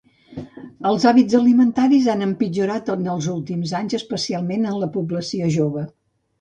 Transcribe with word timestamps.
Els 0.91 1.03
hàbits 1.09 1.37
alimentaris 1.39 2.09
han 2.15 2.25
empitjorat 2.29 2.91
en 2.95 3.13
els 3.15 3.29
últims 3.35 3.77
anys, 3.83 3.99
especialment 4.01 4.69
en 4.73 4.77
la 4.87 4.93
població 4.99 5.55
jove. 5.61 5.89